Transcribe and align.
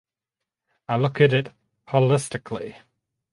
I 0.89 0.95
look 0.97 1.21
at 1.21 1.31
it 1.31 1.51
holistically. 1.89 2.75